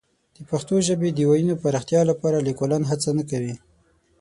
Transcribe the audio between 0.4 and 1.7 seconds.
پښتو ژبې د وییونو